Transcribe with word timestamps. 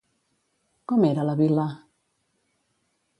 Com 0.91 1.05
era 1.11 1.27
la 1.31 1.35
vila? 1.43 1.67